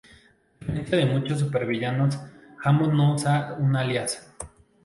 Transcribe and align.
A 0.01 0.59
diferencia 0.71 0.97
de 0.97 1.05
muchos 1.05 1.39
supervillanos, 1.41 2.17
Hammond 2.63 2.93
no 2.93 3.13
usa 3.13 3.53
un 3.59 3.75
alias. 3.75 4.27